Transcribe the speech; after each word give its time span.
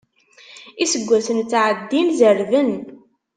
Iseggasen 0.83 1.39
ttɛeddin, 1.43 2.07
zerrben. 2.19 2.71